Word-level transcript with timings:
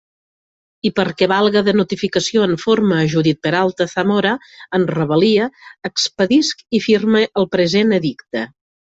I 0.89 0.91
perquè 0.99 1.25
valga 1.31 1.61
de 1.67 1.73
notificació 1.81 2.45
en 2.47 2.55
forma 2.63 2.97
a 3.01 3.03
Judit 3.11 3.39
Peralta 3.47 3.87
Zamora, 3.91 4.31
en 4.79 4.87
rebel·lia, 4.93 5.51
expedisc 5.91 6.65
i 6.79 6.83
firme 6.87 7.23
el 7.43 7.49
present 7.59 7.95
edicte. 8.01 8.43